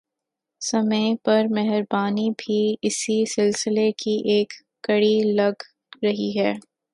سمیع 0.61 1.13
پر 1.25 1.45
مہربانی 1.49 2.29
بھی 2.37 2.59
اسی 2.81 3.23
سلسلے 3.25 3.91
کی 3.93 4.15
ایک 4.25 4.53
کڑی 4.83 5.19
لگ 5.33 5.63
رہی 6.03 6.31
ہے 6.39 6.53